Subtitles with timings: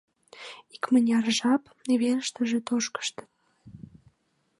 [0.75, 1.63] Икмыняр жап
[2.01, 3.23] верыштыже тошкышто.